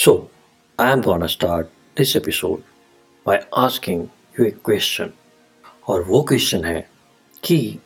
[0.00, 0.10] So,
[0.80, 1.64] I am gonna start
[2.00, 2.58] this episode
[3.28, 3.98] by asking
[4.40, 5.08] you a question.
[5.88, 6.90] और वो question है
[7.44, 7.78] कि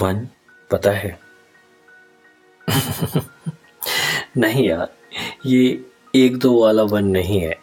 [0.00, 0.28] one
[0.70, 1.20] पता है?
[4.36, 4.92] नहीं यार
[5.46, 7.60] ये एक दो वाला वन नहीं है।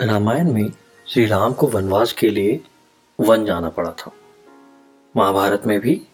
[0.00, 0.72] रामायण में
[1.08, 2.60] श्री राम को वनवास के लिए
[3.20, 4.12] वन जाना पड़ा था।
[5.16, 6.06] महाभारत में भी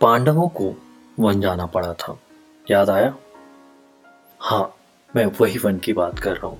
[0.00, 0.74] पांडवों को
[1.20, 2.20] वन जाना पड़ा था।
[2.70, 3.16] याद आया?
[4.40, 4.74] हाँ
[5.14, 6.58] मैं वही वन की बात कर रहा हूँ।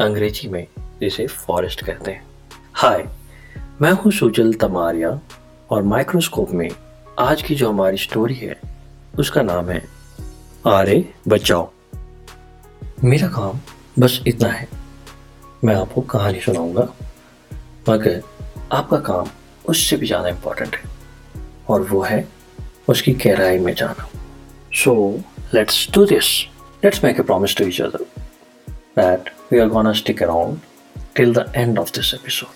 [0.00, 0.66] अंग्रेज़ी में
[1.00, 2.22] जिसे फॉरेस्ट कहते हैं।
[2.74, 3.04] हाय
[3.80, 5.08] मैं हूँ सुजल तमारिया
[5.70, 6.68] और माइक्रोस्कोप में
[7.18, 8.60] आज की जो हमारी स्टोरी है,
[9.18, 9.82] उसका नाम है
[10.66, 11.68] आरे बचाओ।
[13.04, 13.60] मेरा काम
[13.98, 14.68] बस इतना है।
[15.64, 16.88] मैं आपको कहानी सुनाऊँगा,
[17.88, 18.22] मगर
[18.72, 19.28] आपका काम
[19.64, 20.90] उससे भी ज़्यादा इम्पोर्टेंट है,
[21.68, 22.26] और वो है
[22.88, 24.08] उसकी गहराई में जाना।
[24.74, 24.94] So
[25.54, 26.30] let's do this
[26.84, 28.04] let's make a promise to each other
[28.70, 30.58] that we are gonna stick around
[31.16, 32.48] till the end of this episode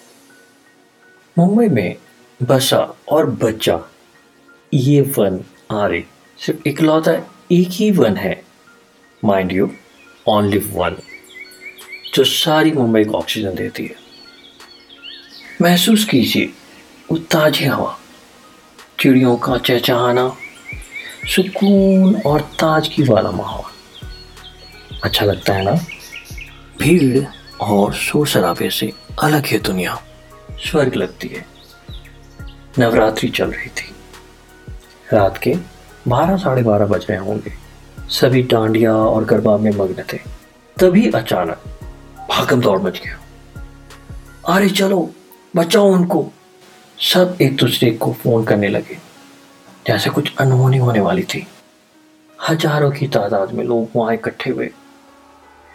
[1.38, 1.96] Mumbai में
[2.42, 3.80] बसा और बच्चा,
[4.74, 6.04] ये वन आरे,
[6.38, 7.12] सिर्फ़ इकलौता
[7.52, 8.44] एक ही वन है
[9.24, 9.70] माइंड यू
[10.26, 10.96] ओनली वन
[12.14, 13.96] जो सारी मुंबई को ऑक्सीजन देती है।
[15.62, 16.46] महसूस कीजिए
[17.10, 17.98] वो ताजी हवा,
[19.00, 20.36] चिड़ियों का चहचहाना,
[21.26, 23.71] सुकून और ताजगी वाला माहौल।
[25.04, 25.72] अच्छा लगता है ना?
[26.78, 27.24] भीड़
[27.60, 30.00] और शोर शराबे से अलग है दुनिया।
[30.60, 31.44] स्वर्ग लगती है।
[32.78, 33.94] नवरात्रि चल रही थी।
[35.12, 35.54] रात के
[36.08, 37.52] बारह, साढ़े बारह बज रहे होंगे।
[38.10, 40.18] सभी डांडिया और गरबा में मग्न थे।
[40.76, 41.62] तभी अचानक
[42.30, 43.18] भागम दौड़ मच गया।
[44.48, 45.10] अरे चलो,
[45.54, 46.26] बचाओ उनको।
[46.98, 48.98] सब एक दूसरे को फ़ोन करने लगे,
[49.86, 51.46] जैसे कुछ अनहोनी होने वाली थी।
[52.38, 54.70] हज़ारों की तादाद में लोग वहाँ इकट्ठे हुए।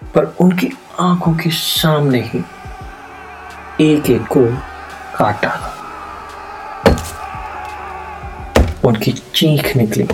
[0.03, 2.39] पर उनकी आँखों के सामने ही
[3.95, 4.57] एक एक को
[5.17, 5.45] काट
[8.85, 10.07] उनकी चीख निकली।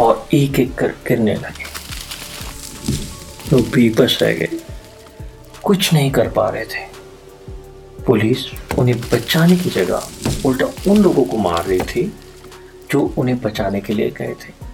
[0.00, 1.64] और एक एक कर गिरने लगे।
[3.52, 4.48] लोग बेबस रह गए।
[5.62, 6.86] कुछ नहीं कर पा रहे थे।
[8.06, 8.38] पुलिस
[8.78, 10.08] उन्हें बचाने की जगह
[10.46, 12.18] उल्टा उन लोगों को मार रही थी,
[12.90, 14.65] जो उन्हें बचाने के लिए गए थे।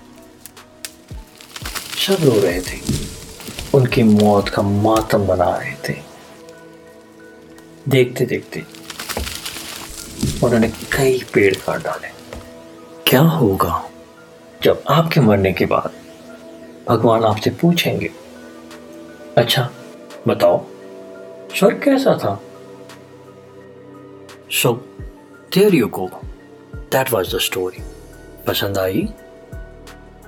[2.03, 2.79] सब रो रहे थे।
[3.75, 5.95] उनकी मौत का मातम बना रहे थे।
[7.89, 8.63] देखते देखते
[10.45, 12.09] उन्होंने कई पेड़ काट डाले।
[13.07, 13.83] क्या होगा
[14.63, 15.91] जब आपके मरने के बाद
[16.89, 18.11] भगवान आपसे पूछेंगे
[19.39, 19.71] अच्छा
[20.29, 20.65] बताओ,
[21.59, 22.41] स्वर्ग कैसा था?
[24.53, 24.73] So
[25.55, 26.11] there you go
[26.75, 27.83] that was the story
[28.47, 29.09] पसंद आई?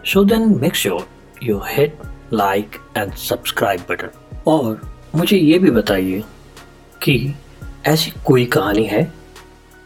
[0.06, 1.13] So then make sure
[1.46, 1.98] you hit
[2.32, 4.80] like and subscribe button और
[5.14, 6.22] मुझे ये भी बताइए
[7.02, 7.34] कि
[7.86, 9.02] ऐसी कोई कहानी है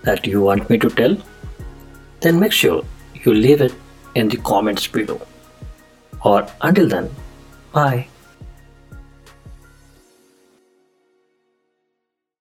[0.05, 1.17] that you want me to tell
[2.23, 2.85] then make sure
[3.27, 3.73] you leave it
[4.17, 5.21] in the comments below
[6.13, 7.09] और अंटिल देन
[7.73, 8.18] bye.